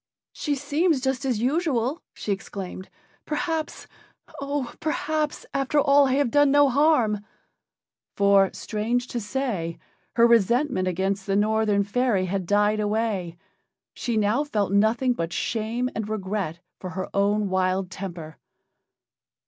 "She 0.33 0.55
seems 0.55 0.99
just 0.99 1.25
as 1.25 1.39
usual," 1.43 2.01
she 2.15 2.31
exclaimed. 2.31 2.89
"Perhaps 3.23 3.85
oh! 4.41 4.73
perhaps 4.79 5.45
after 5.53 5.79
all 5.79 6.07
I 6.07 6.13
have 6.13 6.31
done 6.31 6.49
no 6.49 6.69
harm." 6.69 7.23
For, 8.15 8.49
strange 8.51 9.05
to 9.09 9.19
say, 9.19 9.77
her 10.15 10.25
resentment 10.25 10.87
against 10.87 11.27
the 11.27 11.35
Northern 11.35 11.83
fairy 11.83 12.25
had 12.25 12.47
died 12.47 12.79
away. 12.79 13.37
She 13.93 14.17
now 14.17 14.43
felt 14.43 14.71
nothing 14.71 15.13
but 15.13 15.31
shame 15.31 15.87
and 15.93 16.09
regret 16.09 16.61
for 16.79 16.89
her 16.97 17.07
own 17.13 17.49
wild 17.49 17.91
temper. 17.91 18.39